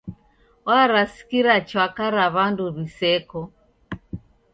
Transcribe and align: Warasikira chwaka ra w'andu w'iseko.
Warasikira 0.67 1.53
chwaka 1.67 2.03
ra 2.15 2.25
w'andu 2.33 2.61
w'iseko. 2.75 3.39